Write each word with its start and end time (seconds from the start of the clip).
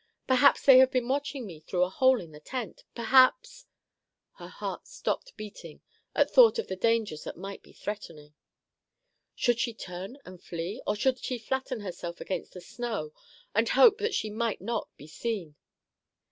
"Perhaps 0.25 0.65
they 0.65 0.79
have 0.79 0.89
been 0.89 1.07
watching 1.07 1.45
me 1.45 1.59
through 1.59 1.83
a 1.83 1.89
hole 1.91 2.19
in 2.19 2.31
the 2.31 2.39
tent. 2.39 2.85
Perhaps—" 2.95 3.67
Her 4.39 4.47
heart 4.47 4.87
stopped 4.87 5.37
beating 5.37 5.83
at 6.15 6.31
thought 6.31 6.57
of 6.57 6.65
the 6.67 6.75
dangers 6.75 7.23
that 7.23 7.37
might 7.37 7.61
be 7.61 7.71
threatening. 7.71 8.33
Should 9.35 9.59
she 9.59 9.75
turn 9.75 10.17
and 10.25 10.41
flee, 10.41 10.81
or 10.87 10.95
should 10.95 11.19
she 11.23 11.37
flatten 11.37 11.81
herself 11.81 12.19
against 12.19 12.53
the 12.53 12.61
snow 12.61 13.13
and 13.53 13.69
hope 13.69 13.99
that 13.99 14.15
she 14.15 14.31
might 14.31 14.59
not 14.59 14.89
be 14.97 15.05
seen? 15.05 15.55